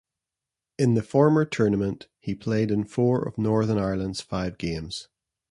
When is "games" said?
4.57-5.09